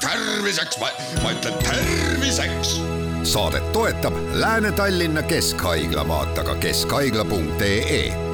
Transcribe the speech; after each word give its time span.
terviseks, 0.00 0.78
ma 1.22 1.30
ütlen 1.32 1.54
terviseks. 1.64 2.80
saadet 3.22 3.72
toetab 3.72 4.14
Lääne-Tallinna 4.32 5.22
Keskhaigla, 5.22 6.08
vaata 6.08 6.44
ka 6.44 6.54
keskhaigla.ee 6.54 8.30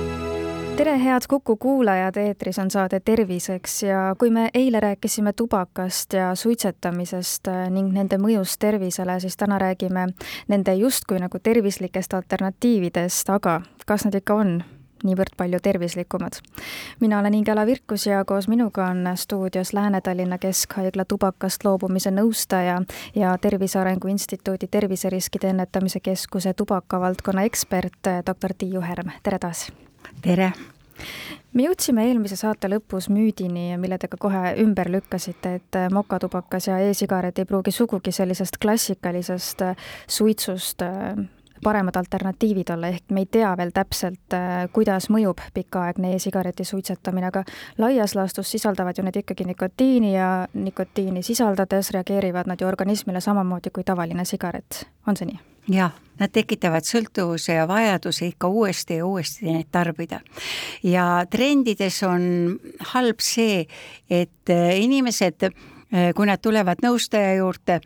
tere, 0.76 1.04
head 1.04 1.22
Kuku 1.28 1.56
kuulajad, 1.56 2.16
eetris 2.16 2.58
on 2.58 2.70
saade 2.70 3.00
Terviseks 3.00 3.82
ja 3.82 4.14
kui 4.18 4.30
me 4.30 4.50
eile 4.54 4.80
rääkisime 4.80 5.32
tubakast 5.32 6.12
ja 6.12 6.34
suitsetamisest 6.34 7.48
äh, 7.48 7.70
ning 7.70 7.92
nende 7.92 8.18
mõjust 8.20 8.60
tervisele, 8.60 9.20
siis 9.20 9.36
täna 9.36 9.58
räägime 9.58 10.08
nende 10.48 10.74
justkui 10.74 11.18
nagu 11.22 11.38
tervislikest 11.38 12.14
alternatiividest, 12.14 13.30
aga 13.30 13.60
kas 13.86 14.04
nad 14.04 14.20
ikka 14.20 14.34
on 14.34 14.58
niivõrd 15.04 15.36
palju 15.36 15.60
tervislikumad. 15.62 16.40
mina 17.00 17.18
olen 17.18 17.34
Ingela 17.34 17.66
Virkus 17.66 18.06
ja 18.06 18.24
koos 18.24 18.48
minuga 18.48 18.86
on 18.86 19.08
stuudios 19.14 19.72
Lääne-Tallinna 19.72 20.38
Keskhaigla 20.38 21.04
tubakast 21.04 21.64
loobumise 21.64 22.10
nõustaja 22.10 22.82
ja 23.14 23.38
Tervise 23.38 23.78
Arengu 23.78 24.08
Instituudi 24.08 24.66
terviseriskide 24.66 25.48
ennetamise 25.48 26.00
keskuse 26.00 26.54
tubakavaldkonna 26.54 27.42
ekspert, 27.42 28.00
doktor 28.26 28.54
Tiiu 28.58 28.80
Härm, 28.80 29.10
tere 29.22 29.38
taas! 29.38 29.72
tere! 30.22 30.52
me 31.52 31.64
jõudsime 31.66 32.04
eelmise 32.08 32.36
saate 32.36 32.68
lõpus 32.70 33.08
müüdini, 33.12 33.76
mille 33.80 33.98
te 33.98 34.08
ka 34.12 34.18
kohe 34.20 34.54
ümber 34.62 34.90
lükkasite, 34.92 35.54
et 35.60 35.78
mokatubakas 35.92 36.68
ja 36.68 36.78
e-sigaret 36.84 37.38
ei 37.38 37.48
pruugi 37.48 37.72
sugugi 37.74 38.12
sellisest 38.12 38.60
klassikalisest 38.62 39.64
suitsust 40.18 40.84
paremad 41.64 41.96
alternatiivid 41.96 42.70
olla, 42.74 42.90
ehk 42.92 43.10
me 43.10 43.24
ei 43.24 43.28
tea 43.30 43.52
veel 43.56 43.72
täpselt, 43.74 44.34
äh, 44.34 44.66
kuidas 44.72 45.10
mõjub 45.12 45.42
pikaaegne 45.54 46.14
e-sigareti 46.16 46.64
suitsetamine, 46.64 47.30
aga 47.32 47.44
laias 47.78 48.14
laastus 48.14 48.50
sisaldavad 48.50 48.98
ju 48.98 49.04
need 49.06 49.20
ikkagi 49.22 49.44
nikotiini 49.44 50.14
ja 50.14 50.30
nikotiini 50.54 51.22
sisaldades 51.22 51.90
reageerivad 51.96 52.46
nad 52.46 52.60
ju 52.60 52.68
organismile 52.68 53.20
samamoodi 53.20 53.70
kui 53.70 53.84
tavaline 53.84 54.24
sigaret, 54.24 54.86
on 55.06 55.16
see 55.16 55.32
nii? 55.32 55.38
jah, 55.72 55.94
nad 56.20 56.32
tekitavad 56.32 56.86
sõltuvuse 56.86 57.56
ja 57.56 57.66
vajaduse 57.68 58.30
ikka 58.30 58.48
uuesti 58.48 59.00
ja 59.00 59.06
uuesti 59.06 59.50
neid 59.50 59.70
tarbida. 59.72 60.20
ja 60.82 61.24
trendides 61.30 62.02
on 62.06 62.58
halb 62.92 63.20
see, 63.20 63.66
et 64.10 64.50
äh, 64.50 64.76
inimesed 64.80 65.50
kui 65.90 66.26
nad 66.26 66.40
tulevad 66.42 66.80
nõustaja 66.82 67.36
juurde 67.38 67.78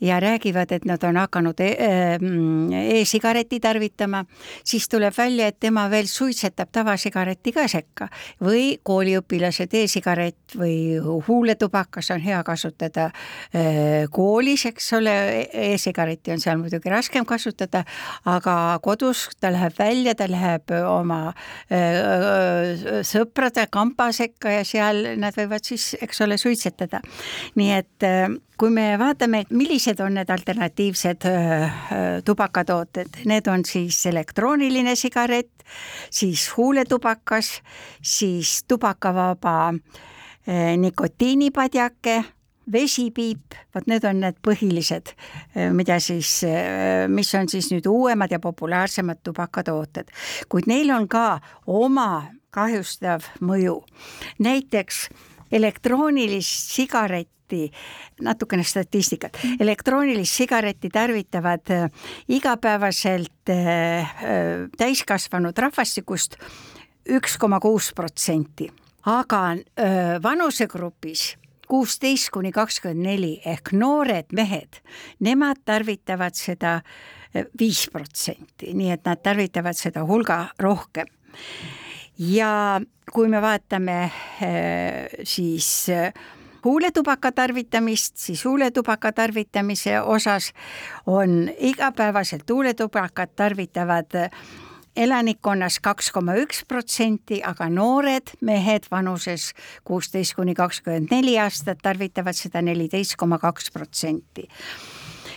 ja 0.00 0.16
räägivad, 0.20 0.72
et 0.72 0.86
nad 0.88 1.02
on 1.04 1.18
hakanud 1.20 1.60
e, 1.60 1.68
mm, 2.16 2.72
e-sigaretti 2.96 3.60
tarvitama, 3.60 4.22
siis 4.64 4.88
tuleb 4.88 5.12
välja, 5.16 5.50
et 5.52 5.58
tema 5.60 5.84
veel 5.92 6.08
suitsetab 6.08 6.72
tavasigaretti 6.72 7.52
ka 7.52 7.66
sekka. 7.68 8.08
Või 8.42 8.78
kooliõpilased 8.82 9.74
e-sigaret 9.82 10.56
või 10.56 10.96
huuletubakas 11.28 12.10
on 12.14 12.24
hea 12.24 12.40
kasutada 12.46 13.10
äh, 13.10 14.08
koolis, 14.10 14.64
eks 14.72 14.88
ole 14.96 15.14
e, 15.42 15.44
e-sigaretti 15.74 16.32
on 16.32 16.40
seal 16.40 16.58
muidugi 16.62 16.90
raskem 16.92 17.28
kasutada, 17.28 17.84
aga 18.24 18.56
kodus 18.82 19.28
ta 19.40 19.52
läheb 19.52 19.76
välja, 19.78 20.16
ta 20.16 20.26
läheb 20.30 20.72
oma 20.88 21.20
sõprade 23.06 23.66
kamba 23.72 24.08
sekka 24.14 24.50
ja 24.56 24.64
seal 24.66 25.04
nad 25.20 25.36
võivad 25.36 25.64
siis, 25.66 25.92
eks 26.00 26.20
ole, 26.24 26.38
suitsetada 26.40 27.02
nii 27.58 27.70
et 27.74 28.06
äh, 28.06 28.26
kui 28.58 28.70
me 28.74 28.92
vaatame, 29.00 29.44
millised 29.50 30.00
on 30.04 30.16
need 30.18 30.30
alternatiivsed 30.30 31.26
äh, 31.28 31.62
äh, 31.62 31.70
tubakatooted, 32.24 33.22
need 33.30 33.48
on 33.50 33.64
siis 33.68 34.04
elektrooniline 34.10 34.94
sigaret, 34.98 35.64
siis 36.10 36.48
huuletubakas, 36.56 37.56
siis 38.02 38.62
tubakavaba 38.68 39.72
nikotiinipadjake 40.76 42.16
vesipiip, 42.72 43.54
vot 43.74 43.86
need 43.86 44.02
on 44.06 44.18
need 44.24 44.40
põhilised, 44.42 45.12
mida 45.70 46.00
siis, 46.02 46.32
mis 47.14 47.30
on 47.38 47.46
siis 47.50 47.68
nüüd 47.70 47.86
uuemad 47.86 48.34
ja 48.34 48.40
populaarsemad 48.42 49.22
tubakatooted, 49.22 50.10
kuid 50.50 50.66
neil 50.66 50.90
on 50.90 51.06
ka 51.10 51.38
oma 51.70 52.24
kahjustav 52.50 53.30
mõju. 53.40 53.78
näiteks 54.42 55.06
elektroonilist 55.52 56.72
sigaretti 56.76 57.68
natukene 58.22 58.64
statistikat, 58.64 59.36
elektroonilist 59.60 60.40
sigaretti 60.40 60.90
tarvitavad 60.92 61.70
äh, 61.70 61.88
igapäevaselt 62.28 63.50
äh, 63.50 63.56
äh, 63.58 64.06
täiskasvanud 64.78 65.58
rahvastikust 65.58 66.38
üks 67.12 67.36
koma 67.38 67.58
kuus 67.60 67.90
protsenti, 67.96 68.68
aga 69.10 69.40
vanusegrupis 70.22 71.32
kuusteist 71.66 72.30
kuni 72.30 72.52
kakskümmend 72.54 73.02
neli 73.02 73.32
ehk 73.44 73.72
noored 73.74 74.30
mehed, 74.38 74.78
nemad 75.18 75.64
tarvitavad 75.66 76.38
seda 76.38 76.76
viis 77.58 77.88
protsenti, 77.90 78.70
nii 78.70 78.92
et 78.94 79.02
nad 79.08 79.18
tarvitavad 79.18 79.74
seda 79.74 80.06
hulga 80.06 80.44
rohkem. 80.62 81.10
Ja 82.30 82.80
kui 83.12 83.28
me 83.28 83.42
vaatame 83.42 84.10
siis 85.24 85.86
huuletubaka 86.64 87.32
tarvitamist, 87.32 88.16
siis 88.16 88.44
huuletubaka 88.44 89.12
tarvitamise 89.12 90.00
osas 90.00 90.52
on 91.06 91.50
igapäevaselt 91.58 92.50
huuletubakat 92.50 93.36
tarvitavad 93.36 94.06
elanikkonnas 94.96 95.80
kaks 95.80 96.10
koma 96.12 96.34
üks 96.36 96.64
protsenti, 96.68 97.40
aga 97.44 97.68
noored 97.72 98.34
mehed 98.40 98.86
vanuses 98.90 99.52
kuusteist 99.84 100.36
kuni 100.36 100.54
kakskümmend 100.54 101.10
neli 101.10 101.38
aastat 101.40 101.80
tarvitavad 101.82 102.36
seda 102.36 102.62
neliteist 102.62 103.16
koma 103.16 103.38
kaks 103.38 103.70
protsenti 103.72 104.48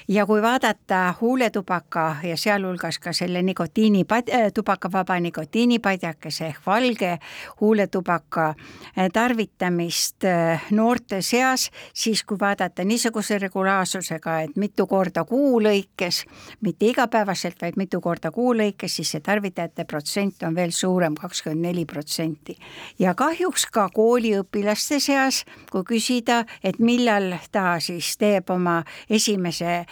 ja 0.08 0.26
kui 0.26 0.42
vaadata 0.42 1.14
huuletubaka 1.22 2.16
ja 2.24 2.38
sealhulgas 2.38 3.00
ka 3.00 3.14
selle 3.14 3.42
nikotiini, 3.42 4.06
äh, 4.12 4.54
tubakavaba 4.54 5.20
nikotiinipadjakese 5.20 6.46
ehk 6.46 6.60
valge 6.66 7.18
huuletubaka 7.62 8.48
äh, 8.50 9.10
tarvitamist 9.14 10.24
äh, 10.24 10.62
noorte 10.72 11.22
seas, 11.22 11.72
siis 11.94 12.24
kui 12.24 12.38
vaadata 12.40 12.84
niisuguse 12.84 13.40
regulaarsusega, 13.40 14.40
et 14.42 14.56
mitu 14.56 14.88
korda 14.88 15.24
kuu 15.24 15.62
lõikes, 15.62 16.24
mitte 16.62 16.86
igapäevaselt, 16.86 17.62
vaid 17.62 17.78
mitu 17.78 18.02
korda 18.02 18.32
kuu 18.32 18.54
lõikes, 18.54 19.00
siis 19.00 19.12
see 19.16 19.26
tarvitajate 19.26 19.86
protsent 19.86 20.44
on 20.44 20.56
veel 20.56 20.72
suurem, 20.72 21.16
kakskümmend 21.16 21.66
neli 21.66 21.86
protsenti. 21.86 22.58
ja 23.00 23.14
kahjuks 23.14 23.66
ka 23.66 23.90
kooliõpilaste 23.94 25.00
seas, 25.00 25.46
kui 25.72 25.84
küsida, 25.84 26.44
et 26.64 26.80
millal 26.80 27.34
ta 27.52 27.80
siis 27.80 28.18
teeb 28.18 28.50
oma 28.50 28.84
esimese 29.10 29.86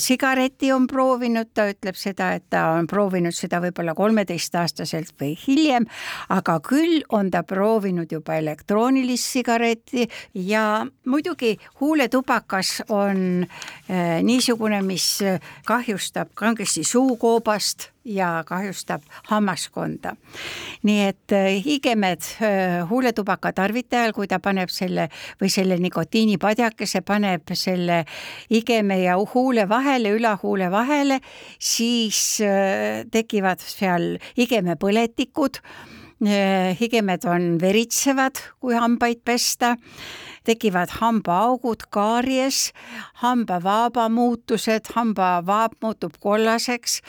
sigareti 0.00 0.72
on 0.72 0.86
proovinud, 0.90 1.50
ta 1.54 1.66
ütleb 1.70 1.98
seda, 1.98 2.32
et 2.38 2.44
ta 2.50 2.70
on 2.76 2.86
proovinud 2.90 3.34
seda 3.36 3.60
võib-olla 3.62 3.94
kolmeteistaastaselt 3.98 5.12
või 5.20 5.34
hiljem, 5.46 5.86
aga 6.32 6.58
küll 6.64 7.00
on 7.16 7.30
ta 7.30 7.42
proovinud 7.46 8.12
juba 8.12 8.38
elektroonilist 8.40 9.36
sigaretti 9.36 10.08
ja 10.34 10.86
muidugi 11.06 11.56
huuletubakas 11.80 12.80
on 12.88 13.44
äh, 13.44 14.20
niisugune, 14.22 14.82
mis 14.86 15.20
kahjustab 15.68 16.34
kangesti 16.34 16.84
suukoobast 16.84 17.90
ja 18.04 18.44
kahjustab 18.46 19.02
hammaskonda. 19.28 20.14
nii 20.82 21.00
et 21.08 21.32
äh, 21.32 21.64
higemed 21.64 22.24
äh, 22.40 22.88
huuletubaka 22.88 23.52
tarvitajal, 23.52 24.12
kui 24.16 24.26
ta 24.28 24.38
paneb 24.40 24.72
selle 24.72 25.08
või 25.40 25.50
selle 25.52 25.76
nikotiinipadjakese, 25.78 27.02
paneb 27.04 27.52
selle 27.52 28.04
higeme 28.50 29.02
ja 29.02 29.18
huule 29.34 29.68
vahele, 29.68 30.14
ülahuule 30.16 30.70
vahele, 30.70 31.20
siis 31.58 32.40
äh, 32.40 33.04
tekivad 33.10 33.60
seal 33.60 34.16
higemepõletikud 34.38 35.60
higemed 36.20 37.24
on 37.24 37.56
veritsevad, 37.60 38.40
kui 38.60 38.76
hambaid 38.76 39.22
pesta. 39.24 39.76
Tekivad 40.44 40.88
hambaaugud, 40.96 41.82
kaaries, 41.92 42.70
hambavaaba 43.20 44.06
muutused, 44.08 44.88
hambavaap 44.96 45.74
muutub 45.84 46.14
kollaseks 46.20 47.02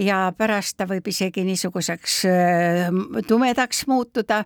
ja 0.00 0.22
pärast 0.36 0.78
ta 0.80 0.86
võib 0.88 1.10
isegi 1.12 1.44
niisuguseks 1.44 2.14
äh, 2.30 2.88
tumedaks 3.28 3.84
muutuda. 3.92 4.40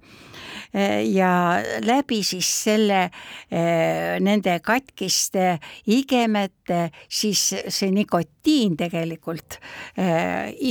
Äh, 0.74 1.04
ja 1.06 1.62
läbi 1.86 2.24
siis 2.26 2.50
selle, 2.64 3.04
äh, 3.06 4.18
nende 4.18 4.58
katkiste 4.58 5.60
igemete, 5.86 6.88
siis 7.06 7.46
see 7.68 7.94
nikotiin 7.94 8.74
tegelikult 8.76 9.60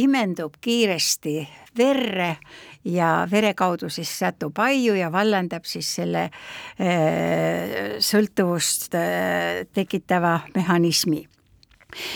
imendub 0.01 0.59
kiiresti 0.59 1.39
verre 1.77 2.37
ja 2.85 3.27
vere 3.31 3.53
kaudu 3.53 3.89
siis 3.89 4.11
satub 4.19 4.57
aiu 4.59 4.95
ja 4.97 5.11
vallandab 5.13 5.67
siis 5.69 5.89
selle 5.99 6.27
äh, 6.27 7.97
sõltuvust 8.01 8.95
äh, 8.97 9.67
tekitava 9.73 10.39
mehhanismi 10.55 11.25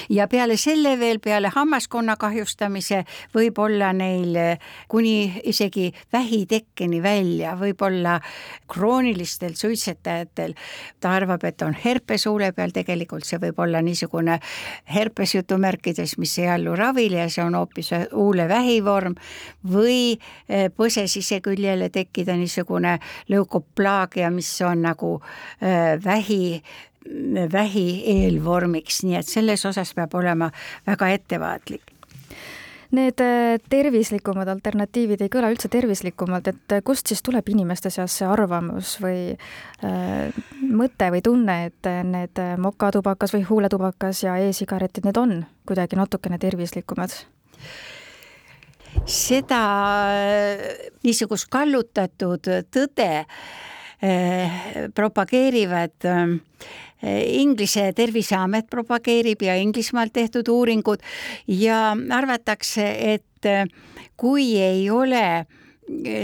ja 0.09 0.27
peale 0.27 0.57
selle 0.57 0.95
veel, 0.99 1.19
peale 1.19 1.51
hammaskonna 1.53 2.15
kahjustamise 2.19 3.03
võib 3.35 3.59
olla 3.59 3.91
neil 3.93 4.37
kuni 4.87 5.41
isegi 5.43 5.91
vähitekkeni 6.13 7.01
välja, 7.03 7.55
võib-olla 7.59 8.19
kroonilistel 8.71 9.55
suitsetajatel, 9.55 10.55
ta 10.99 11.15
arvab, 11.15 11.43
et 11.43 11.61
on 11.61 11.75
herpes 11.85 12.25
huule 12.29 12.51
peal, 12.55 12.73
tegelikult 12.75 13.25
see 13.25 13.39
võib 13.41 13.59
olla 13.63 13.81
niisugune 13.85 14.39
herpes 14.93 15.35
jutumärkides, 15.35 16.17
mis 16.21 16.37
ei 16.39 16.49
allu 16.55 16.75
ravile 16.75 17.23
ja 17.23 17.29
see 17.29 17.43
on 17.45 17.57
hoopis 17.57 17.91
huulevähi 18.13 18.79
vorm, 18.85 19.15
või 19.71 20.15
eh, 20.49 20.67
põse 20.75 21.07
siseküljele 21.11 21.89
tekkida 21.89 22.35
niisugune 22.37 22.97
leukoplaagia, 23.31 24.31
mis 24.31 24.49
on 24.65 24.85
nagu 24.85 25.15
äh, 25.19 25.95
vähi 26.03 26.63
vähi 27.51 27.87
eelvormiks, 28.11 29.03
nii 29.05 29.19
et 29.19 29.29
selles 29.29 29.65
osas 29.65 29.93
peab 29.93 30.15
olema 30.17 30.49
väga 30.87 31.11
ettevaatlik 31.13 31.95
Need 32.95 33.19
äh, 33.19 33.57
tervislikumad 33.69 34.49
alternatiivid 34.51 35.23
ei 35.25 35.31
kõla 35.31 35.49
üldse 35.53 35.69
tervislikumalt, 35.73 36.51
et 36.51 36.75
äh, 36.75 36.83
kust 36.85 37.09
siis 37.09 37.23
tuleb 37.25 37.47
inimeste 37.49 37.89
seas 37.91 38.13
see 38.19 38.27
arvamus 38.29 38.95
või 39.01 39.33
äh, 39.33 40.37
mõte 40.61 41.09
või 41.11 41.23
tunne, 41.25 41.57
et 41.71 41.89
äh, 41.89 42.03
need 42.05 42.41
mokatubakas 42.61 43.33
või 43.35 43.43
huuletubakas 43.49 44.21
ja 44.27 44.37
e-sigaretid, 44.45 45.07
need 45.07 45.17
on 45.17 45.41
kuidagi 45.67 45.99
natukene 45.99 46.39
tervislikumad? 46.41 47.15
seda 49.11 49.57
niisugust 51.03 51.49
kallutatud 51.51 52.47
tõde 52.71 53.09
propageerivad 54.95 56.07
Inglise 57.03 57.91
terviseamet 57.95 58.69
propageerib 58.71 59.43
ja 59.45 59.55
Inglismaalt 59.59 60.13
tehtud 60.13 60.47
uuringud 60.47 61.03
ja 61.47 61.91
arvatakse, 62.17 62.87
et 63.13 63.45
äh, 63.45 63.67
kui 64.17 64.55
ei 64.61 64.89
ole 64.89 65.25
äh, 65.39 65.45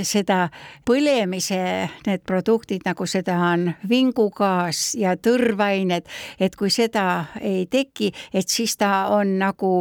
seda 0.08 0.48
põlemise, 0.88 1.62
need 2.08 2.26
produktid, 2.26 2.86
nagu 2.86 3.06
seda 3.06 3.38
on 3.52 3.68
vingugaas 3.90 4.96
ja 4.98 5.16
tõrvained, 5.18 6.10
et 6.40 6.58
kui 6.58 6.74
seda 6.74 7.28
ei 7.42 7.68
teki, 7.70 8.12
et 8.34 8.50
siis 8.50 8.78
ta 8.80 9.12
on 9.14 9.38
nagu 9.42 9.74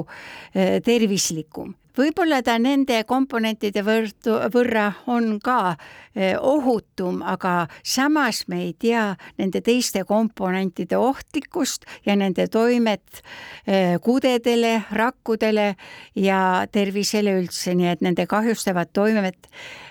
tervislikum 0.85 1.75
võib-olla 1.97 2.41
ta 2.45 2.57
nende 2.59 3.03
komponentide 3.09 3.83
võrdu, 3.87 4.37
võrra 4.53 4.87
on 5.11 5.39
ka 5.43 5.77
eh, 6.15 6.37
ohutum, 6.37 7.23
aga 7.23 7.69
samas 7.83 8.45
me 8.49 8.63
ei 8.67 8.75
tea 8.79 9.05
nende 9.39 9.63
teiste 9.65 10.05
komponentide 10.09 10.99
ohtlikkust 10.99 11.87
ja 12.07 12.17
nende 12.17 12.49
toimet 12.53 13.23
eh, 13.67 13.97
kudedele, 14.03 14.77
rakkudele 14.91 15.75
ja 16.19 16.43
tervisele 16.73 17.39
üldse, 17.41 17.75
nii 17.75 17.91
et 17.95 18.05
nende 18.05 18.27
kahjustavat 18.31 18.93
toimet 18.93 19.51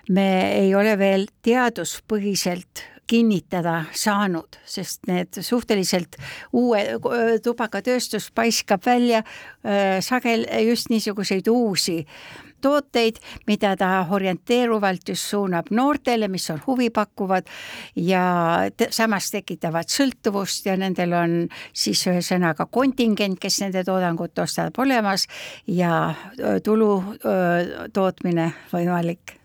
me 0.10 0.30
ei 0.60 0.74
ole 0.76 0.96
veel 1.00 1.28
teaduspõhiselt 1.46 2.86
kinnitada 3.10 3.84
saanud, 3.98 4.60
sest 4.70 5.10
need 5.10 5.42
suhteliselt 5.42 6.20
uue 6.54 6.84
tubakatööstus 7.44 8.30
paiskab 8.36 8.86
välja 8.86 9.24
sagel 10.06 10.46
just 10.68 10.94
niisuguseid 10.94 11.50
uusi 11.50 12.04
tooteid, 12.62 13.20
mida 13.48 13.74
ta 13.80 13.90
orienteeruvalt 14.12 15.10
just 15.10 15.30
suunab 15.32 15.72
noortele, 15.72 16.28
mis 16.28 16.50
on 16.52 16.62
huvipakkuvad 16.68 17.48
ja 17.96 18.24
te 18.78 18.90
samas 18.96 19.32
tekitavad 19.32 19.90
sõltuvust 19.92 20.68
ja 20.70 20.78
nendel 20.80 21.16
on 21.18 21.36
siis 21.74 22.04
ühesõnaga 22.10 22.68
kontingent, 22.72 23.40
kes 23.40 23.62
nende 23.64 23.84
toodangut 23.88 24.40
ostab 24.40 24.80
olemas 24.80 25.28
ja 25.68 26.14
tulu 26.64 26.92
öö, 27.24 27.88
tootmine 27.94 28.52
võimalik 28.74 29.39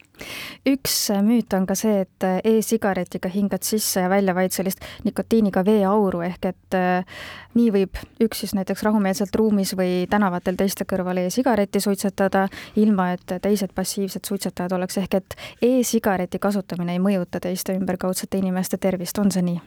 üks 0.68 0.96
müüt 1.24 1.54
on 1.56 1.66
ka 1.66 1.76
see, 1.78 2.04
et 2.04 2.26
e-sigaretiga 2.44 3.30
hingad 3.32 3.64
sisse 3.66 4.04
ja 4.04 4.10
välja 4.10 4.34
vaid 4.36 4.54
sellist 4.54 4.84
nikotiiniga 5.04 5.64
veeauru, 5.66 6.22
ehk 6.26 6.48
et 6.52 6.78
äh, 6.78 7.24
nii 7.58 7.70
võib 7.74 8.00
üks 8.24 8.44
siis 8.44 8.54
näiteks 8.56 8.84
rahumeelselt 8.86 9.34
ruumis 9.34 9.74
või 9.78 10.06
tänavatel 10.10 10.58
teiste 10.60 10.86
kõrval 10.88 11.24
e-sigaretti 11.24 11.82
suitsetada, 11.82 12.46
ilma 12.80 13.12
et 13.16 13.36
teised 13.42 13.74
passiivsed 13.74 14.24
suitsetajad 14.28 14.76
oleks, 14.78 14.98
ehk 15.02 15.20
et 15.20 15.36
e-sigareti 15.62 16.38
kasutamine 16.38 16.96
ei 16.96 17.02
mõjuta 17.02 17.42
teiste 17.42 17.76
ümberkaudsete 17.76 18.38
inimeste 18.38 18.78
tervist, 18.78 19.18
on 19.18 19.34
see 19.34 19.46
nii? 19.50 19.60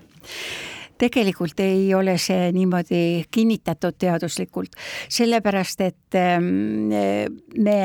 Tegelikult 0.97 1.59
ei 1.63 1.93
ole 1.95 2.17
see 2.21 2.51
niimoodi 2.55 3.25
kinnitatud 3.31 3.97
teaduslikult, 3.99 4.75
sellepärast 5.09 5.83
et 5.85 6.17
ähm, 6.17 6.91
me 7.57 7.77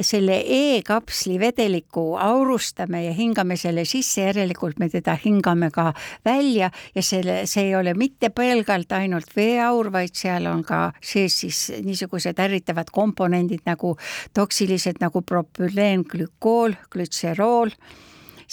selle 0.00 0.40
E-kapsli 0.56 1.38
vedeliku 1.40 2.14
aurustame 2.20 3.04
ja 3.04 3.12
hingame 3.16 3.56
selle 3.60 3.84
sisse, 3.88 4.24
järelikult 4.28 4.78
me 4.82 4.88
teda 4.92 5.16
hingame 5.24 5.70
ka 5.74 5.90
välja 6.24 6.70
ja 6.94 7.02
selle, 7.02 7.42
see 7.50 7.68
ei 7.68 7.76
ole 7.76 7.94
mitte 7.98 8.30
pelgalt 8.34 8.92
ainult 8.92 9.36
veeaur, 9.36 9.92
vaid 9.92 10.14
seal 10.16 10.48
on 10.50 10.64
ka 10.64 10.86
sees 11.02 11.40
siis 11.44 11.66
niisugused 11.84 12.38
ärritavad 12.40 12.90
komponendid 12.94 13.64
nagu 13.66 13.96
toksilised 14.34 15.02
nagu 15.02 15.22
propüleenglükool, 15.22 16.76
glütserool 16.90 17.72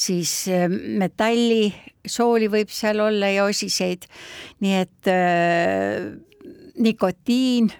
siis 0.01 0.33
äh, 0.51 0.65
metalli, 0.71 1.69
sooli 2.07 2.50
võib 2.51 2.74
seal 2.74 3.03
olla 3.03 3.30
ja 3.31 3.45
osiseid, 3.50 4.09
nii 4.63 4.75
et 4.81 5.12
äh, 5.12 6.09
nikotiin 6.81 7.71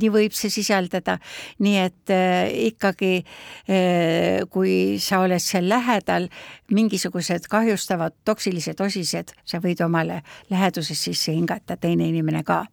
nii 0.00 0.10
võib 0.12 0.32
see 0.36 0.50
sisaldada, 0.52 1.18
nii 1.64 1.76
et 1.82 2.12
äh, 2.12 2.48
ikkagi 2.70 3.12
äh, 3.20 4.44
kui 4.52 4.98
sa 5.02 5.20
oled 5.24 5.42
seal 5.42 5.68
lähedal, 5.68 6.28
mingisugused 6.72 7.48
kahjustavad 7.52 8.16
toksilised 8.24 8.80
osised, 8.80 9.34
sa 9.44 9.60
võid 9.60 9.84
omale 9.84 10.22
läheduses 10.50 11.04
sisse 11.10 11.34
hingata, 11.36 11.76
teine 11.76 12.08
inimene 12.08 12.44
ka 12.46 12.64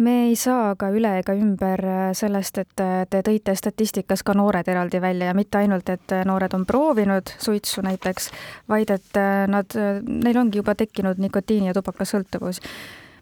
me 0.00 0.14
ei 0.28 0.36
saa 0.38 0.74
ka 0.80 0.88
üle 0.94 1.12
ega 1.20 1.34
ümber 1.36 1.82
äh, 1.84 2.00
sellest, 2.16 2.58
et 2.62 2.82
äh, 2.82 3.04
te 3.10 3.20
tõite 3.26 3.54
statistikas 3.58 4.24
ka 4.26 4.34
noored 4.36 4.68
eraldi 4.72 5.00
välja 5.02 5.30
ja 5.30 5.36
mitte 5.36 5.60
ainult, 5.60 5.88
et 5.92 6.14
äh, 6.16 6.24
noored 6.28 6.54
on 6.56 6.64
proovinud 6.68 7.32
suitsu 7.38 7.84
näiteks, 7.84 8.30
vaid 8.70 8.92
et 8.94 9.20
nad, 9.50 9.76
neil 10.06 10.40
ongi 10.40 10.60
juba 10.60 10.74
tekkinud 10.78 11.20
nikotiini 11.20 11.70
ja 11.70 11.76
tubakasõltuvus. 11.76 12.62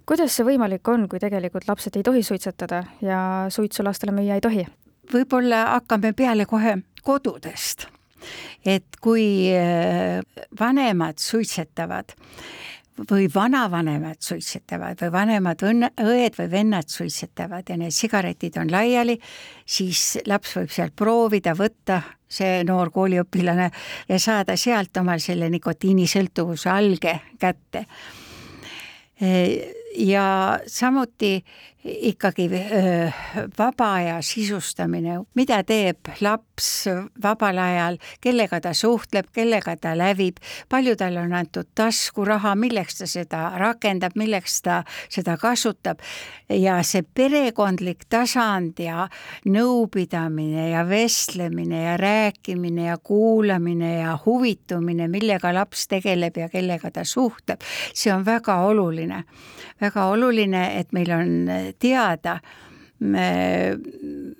kuidas 0.07 0.37
see 0.37 0.47
võimalik 0.47 0.89
on, 0.89 1.09
kui 1.09 1.21
tegelikult 1.21 1.69
lapsed 1.69 1.97
ei 1.97 2.07
tohi 2.07 2.23
suitsetada 2.23 2.85
ja 3.03 3.21
suitsu 3.51 3.85
lastele 3.85 4.15
müüa 4.15 4.39
ei 4.39 4.45
tohi? 4.45 4.67
võib-olla 5.13 5.65
hakkame 5.75 6.13
peale 6.13 6.47
kohe 6.47 6.79
kodudest. 7.03 7.89
et 8.67 9.01
kui 9.01 9.51
vanemad 10.61 11.19
suitsetavad, 11.19 12.15
või 13.11 13.29
vanavanemad 13.35 14.21
suitsetavad 14.21 15.01
või 15.03 15.13
vanemad 15.13 15.63
õnne, 15.63 15.91
õed 16.03 16.39
või 16.39 16.51
vennad 16.51 16.89
suitsetavad 16.91 17.71
ja 17.71 17.77
need 17.79 17.95
sigaretid 17.95 18.59
on 18.61 18.71
laiali, 18.73 19.19
siis 19.67 20.19
laps 20.27 20.57
võib 20.59 20.73
sealt 20.75 20.97
proovida 20.99 21.55
võtta, 21.59 22.01
see 22.29 22.63
noor 22.69 22.91
kooliõpilane, 22.95 23.71
ja 24.09 24.19
saada 24.21 24.57
sealt 24.57 24.97
omal 25.01 25.23
selle 25.25 25.51
nikotiinisõltuvuse 25.55 26.71
alge 26.71 27.21
kätte. 27.39 27.87
ja 29.99 30.61
samuti 30.67 31.45
ikkagi 31.85 32.49
vaba 33.59 33.93
aja 33.95 34.17
sisustamine, 34.23 35.21
mida 35.39 35.61
teeb 35.67 36.11
laps 36.21 36.89
vabal 37.23 37.61
ajal, 37.63 37.99
kellega 38.21 38.59
ta 38.61 38.73
suhtleb, 38.75 39.29
kellega 39.35 39.77
ta 39.79 39.95
lävib, 39.99 40.41
palju 40.69 40.97
talle 40.99 41.23
on 41.23 41.37
antud 41.39 41.69
taskuraha, 41.79 42.57
milleks 42.59 42.99
ta 42.99 43.07
seda 43.07 43.43
rakendab, 43.63 44.17
milleks 44.19 44.59
ta 44.67 44.81
seda 45.09 45.37
kasutab? 45.39 46.03
Ja 46.51 46.81
see 46.83 47.05
perekondlik 47.05 48.09
tasand 48.11 48.81
ja 48.83 49.07
nõupidamine 49.47 50.71
ja 50.73 50.83
vestlemine 50.89 51.85
ja 51.85 51.97
rääkimine 52.01 52.89
ja 52.89 52.99
kuulamine 52.99 53.95
ja 54.01 54.19
huvitumine, 54.25 55.09
millega 55.09 55.55
laps 55.55 55.87
tegeleb 55.89 56.43
ja 56.43 56.51
kellega 56.51 56.91
ta 56.91 57.07
suhtleb, 57.07 57.63
see 57.95 58.13
on 58.13 58.27
väga 58.27 58.61
oluline. 58.67 59.25
väga 59.81 60.05
oluline, 60.11 60.81
et 60.81 60.93
meil 60.93 61.11
on 61.15 61.35
teada, 61.73 62.43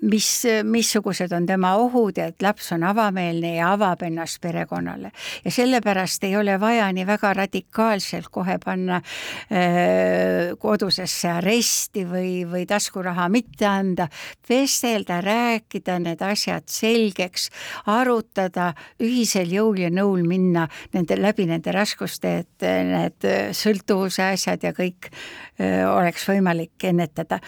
mis, 0.01 0.43
missugused 0.65 1.33
on 1.33 1.47
tema 1.47 1.75
ohud 1.81 2.19
ja 2.19 2.29
et 2.31 2.43
laps 2.43 2.73
on 2.75 2.85
avameelne 2.87 3.55
ja 3.57 3.73
avab 3.75 4.03
ennast 4.07 4.41
perekonnale. 4.41 5.11
ja 5.45 5.51
sellepärast 5.51 6.25
ei 6.25 6.37
ole 6.37 6.61
vaja 6.61 6.93
nii 6.93 7.07
väga 7.07 7.33
radikaalselt 7.35 8.29
kohe 8.31 8.59
panna 8.65 8.97
äh, 8.97 10.55
kodusesse 10.59 11.31
aresti 11.31 12.05
või, 12.07 12.45
või 12.51 12.67
taskuraha 12.67 13.29
mitte 13.29 13.67
anda, 13.67 14.09
vestelda, 14.49 15.21
rääkida 15.25 15.99
need 15.99 16.23
asjad 16.23 16.69
selgeks, 16.71 17.49
arutada, 17.87 18.73
ühisel 19.03 19.51
jõul 19.53 19.85
ja 19.87 19.91
nõul 19.91 20.23
minna 20.29 20.69
nende, 20.95 21.19
läbi 21.19 21.49
nende 21.49 21.73
raskuste, 21.75 22.39
et 22.45 22.69
need 22.89 23.29
sõltuvuse 23.57 24.31
asjad 24.33 24.63
ja 24.63 24.73
kõik 24.77 25.11
äh, 25.11 25.85
oleks 25.89 26.29
võimalik 26.29 26.89
ennetada 26.89 27.43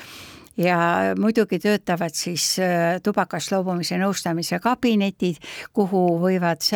ja 0.61 0.79
muidugi 1.19 1.59
töötavad 1.63 2.15
siis 2.17 2.45
tubakast 3.05 3.53
loobumise 3.55 3.99
nõustamise 4.01 4.61
kabinetid, 4.63 5.41
kuhu 5.73 6.03
võivad 6.21 6.67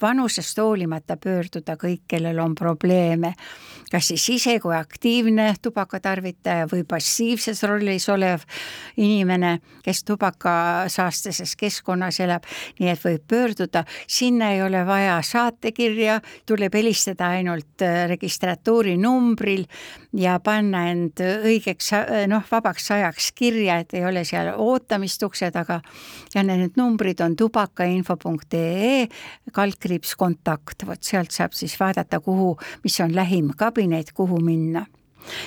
vanusest 0.00 0.60
hoolimata 0.62 1.16
pöörduda 1.20 1.76
kõik, 1.80 2.04
kellel 2.10 2.38
on 2.42 2.54
probleeme. 2.54 3.34
Kas 3.90 4.06
siis 4.12 4.22
ise 4.30 4.54
kui 4.62 4.74
aktiivne 4.76 5.48
tubakatarvitaja 5.62 6.68
või 6.70 6.84
passiivses 6.86 7.64
rollis 7.66 8.06
olev 8.12 8.44
inimene, 9.02 9.56
kes 9.82 10.04
tubakasaastases 10.06 11.56
keskkonnas 11.58 12.20
elab, 12.22 12.46
nii 12.78 12.92
et 12.92 13.02
võib 13.02 13.24
pöörduda, 13.26 13.82
sinna 14.06 14.52
ei 14.54 14.62
ole 14.62 14.84
vaja 14.86 15.18
saatekirja, 15.26 16.20
tuleb 16.46 16.78
helistada 16.78 17.32
ainult 17.34 17.82
äh, 17.82 18.04
registratuuri 18.12 18.94
numbril 19.00 19.66
ja 20.14 20.38
panna 20.38 20.86
end 20.92 21.18
õigeks 21.18 21.90
noh, 22.30 22.46
vabaks 22.50 22.90
ajaks 22.94 22.99
kirja, 23.34 23.80
et 23.80 23.94
ei 23.94 24.04
ole 24.06 24.24
seal 24.28 24.52
ootamist 24.56 25.22
ukse 25.26 25.50
taga 25.54 25.80
ja 26.34 26.42
need 26.46 26.78
numbrid 26.78 27.20
on 27.24 27.36
tubakainfo.ee 27.36 29.06
kaldkriips 29.52 30.16
kontakt, 30.20 30.86
vot 30.86 31.02
sealt 31.02 31.34
saab 31.34 31.56
siis 31.56 31.76
vaadata, 31.80 32.20
kuhu, 32.20 32.56
mis 32.84 33.00
on 33.00 33.14
lähim 33.16 33.52
kabinet, 33.56 34.12
kuhu 34.14 34.40
minna. 34.44 34.86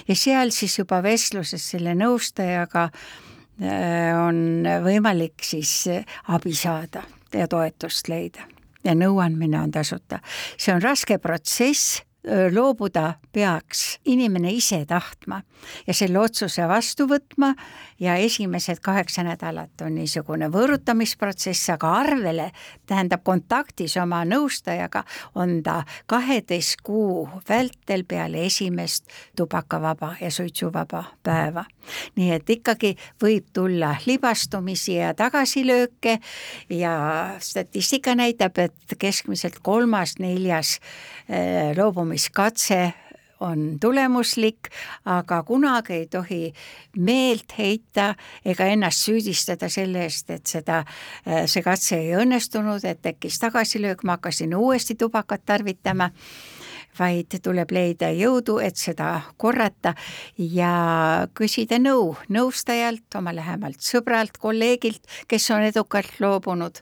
ja 0.08 0.16
seal 0.16 0.54
siis 0.54 0.78
juba 0.80 1.02
vestluses 1.04 1.70
selle 1.74 1.96
nõustajaga 1.98 2.88
äh, 2.90 4.14
on 4.28 4.66
võimalik 4.86 5.44
siis 5.44 5.88
abi 6.28 6.54
saada 6.54 7.04
ja 7.34 7.48
toetust 7.48 8.08
leida 8.08 8.48
ja 8.84 8.96
nõuandmine 8.96 9.62
on 9.62 9.72
tasuta. 9.72 10.20
see 10.58 10.74
on 10.74 10.82
raske 10.82 11.18
protsess 11.18 12.02
loobuda 12.52 13.14
peaks 13.32 14.00
inimene 14.06 14.52
ise 14.56 14.86
tahtma 14.88 15.42
ja 15.88 15.94
selle 15.94 16.20
otsuse 16.20 16.68
vastu 16.70 17.08
võtma 17.10 17.54
ja 18.00 18.16
esimesed 18.22 18.80
kaheksa 18.84 19.24
nädalat 19.28 19.82
on 19.82 19.96
niisugune 19.98 20.50
võõrutamisprotsess, 20.54 21.72
aga 21.74 21.92
arvele, 22.04 22.50
tähendab 22.90 23.24
kontaktis 23.24 23.98
oma 24.02 24.24
nõustajaga, 24.28 25.04
on 25.36 25.62
ta 25.64 25.82
kaheteist 26.08 26.82
kuu 26.84 27.28
vältel 27.50 28.06
peale 28.08 28.46
esimest 28.46 29.10
tubakavaba 29.38 30.16
ja 30.22 30.32
suitsuvaba 30.32 31.04
päeva. 31.24 31.66
nii 32.16 32.32
et 32.32 32.50
ikkagi 32.50 32.94
võib 33.22 33.50
tulla 33.54 33.96
libastumisi 34.06 34.96
ja 34.96 35.14
tagasilööke 35.14 36.20
ja 36.70 36.94
statistika 37.40 38.16
näitab, 38.16 38.58
et 38.58 38.96
keskmiselt 39.00 39.60
kolmas-neljas 39.64 40.80
loobumine 41.76 42.04
loobumiskatse 42.04 42.94
on 43.44 43.78
tulemuslik, 43.82 44.70
aga 45.06 45.42
kunagi 45.44 45.94
ei 45.94 46.08
tohi 46.08 46.42
meelt 46.98 47.58
heita 47.58 48.14
ega 48.46 48.68
ennast 48.72 49.04
süüdistada 49.08 49.70
selle 49.70 50.06
eest, 50.08 50.30
et 50.34 50.48
seda, 50.48 50.84
see 51.46 51.64
katse 51.66 52.00
ei 52.00 52.14
õnnestunud, 52.20 52.86
et 52.88 53.02
tekkis 53.04 53.40
tagasilöök, 53.44 54.04
ma 54.04 54.18
hakkasin 54.18 54.56
uuesti 54.56 54.96
tubakat 54.96 55.46
tarvitama 55.46 56.10
vaid 57.00 57.38
tuleb 57.44 57.72
leida 57.72 58.10
jõudu, 58.14 58.60
et 58.64 58.78
seda 58.78 59.22
korrata 59.38 59.94
ja 60.38 61.28
küsida 61.36 61.80
nõu 61.82 62.14
nõustajalt, 62.34 63.08
oma 63.18 63.34
lähemalt 63.36 63.82
sõbralt, 63.84 64.38
kolleegilt, 64.40 65.04
kes 65.28 65.50
on 65.52 65.66
edukalt 65.70 66.20
loobunud. 66.20 66.82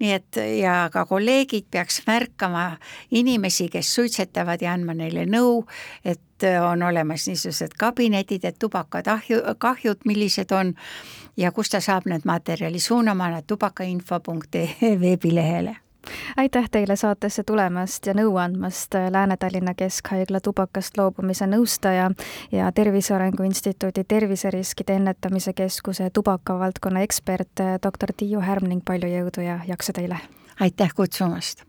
nii 0.00 0.12
et 0.12 0.36
ja 0.58 0.88
ka 0.92 1.04
kolleegid 1.06 1.66
peaks 1.70 2.02
märkama 2.06 2.78
inimesi, 3.10 3.68
kes 3.68 3.94
suitsetavad 3.94 4.62
ja 4.62 4.72
andma 4.72 4.94
neile 4.94 5.26
nõu, 5.26 5.64
et 6.04 6.20
on 6.60 6.82
olemas 6.82 7.28
niisugused 7.28 7.76
kabinetid, 7.78 8.44
et 8.44 8.58
tubakatahju, 8.58 9.40
kahjud, 9.58 10.02
millised 10.04 10.52
on 10.52 10.74
ja 11.36 11.52
kust 11.52 11.72
ta 11.72 11.80
saab 11.80 12.08
need 12.10 12.26
materjali 12.26 12.80
suunama 12.80 13.30
nad 13.30 13.46
tubakainfo.ee 13.46 15.00
veebilehele 15.00 15.83
aitäh 16.36 16.68
teile 16.70 16.96
saatesse 16.96 17.42
tulemast 17.42 18.06
ja 18.06 18.14
nõu 18.14 18.36
andmast, 18.40 18.94
Lääne-Tallinna 19.10 19.74
Keskhaigla 19.74 20.40
tubakast 20.40 20.98
loobumise 20.98 21.46
nõustaja 21.46 22.10
ja 22.52 22.72
Tervise 22.72 23.14
Arengu 23.14 23.42
Instituudi 23.42 24.04
terviseriskide 24.04 24.96
ennetamise 25.00 25.52
keskuse 25.52 26.10
tubakavaldkonna 26.10 27.00
ekspert, 27.00 27.64
doktor 27.82 28.12
Tiiu 28.16 28.40
Härm 28.40 28.68
ning 28.68 28.84
palju 28.84 29.10
jõudu 29.10 29.46
ja 29.46 29.60
jaksu 29.66 29.92
teile! 29.92 30.18
aitäh 30.60 30.90
kutsumast! 30.94 31.64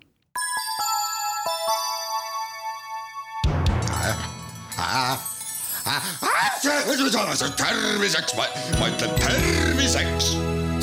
terviseks, 7.58 8.36
ma 8.80 8.88
ütlen 8.90 9.16
terviseks 9.20 10.55